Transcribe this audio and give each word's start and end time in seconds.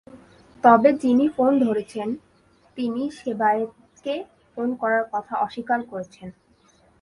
তবে 0.63 0.89
যিনি 0.93 1.25
ফোন 1.27 1.51
ধরেছেন, 1.59 2.07
তিনি 2.77 3.01
সেবায়েতকে 3.11 4.13
ফোন 4.51 4.67
করার 4.75 5.03
কথা 5.11 5.33
অস্বীকার 5.37 5.79
করেছেন। 5.83 6.27